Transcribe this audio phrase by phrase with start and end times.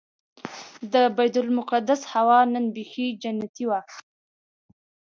[0.93, 3.79] د بیت المقدس هوا نن بيخي جنتي وه.